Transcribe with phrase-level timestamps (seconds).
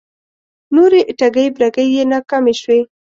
[0.75, 2.79] نورې ټگۍ برگۍ یې ناکامې شوې